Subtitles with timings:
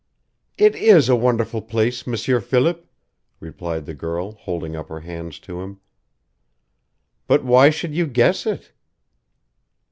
[0.57, 2.89] "It is a wonderful place, M'sieur Philip,"
[3.39, 5.79] replied the girl, holding up her hands to him.
[7.27, 8.71] "But why should you guess it?"